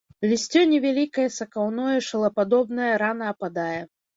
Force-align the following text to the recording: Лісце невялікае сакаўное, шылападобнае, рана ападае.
Лісце 0.29 0.61
невялікае 0.71 1.27
сакаўное, 1.35 1.97
шылападобнае, 2.09 2.91
рана 3.07 3.33
ападае. 3.37 3.81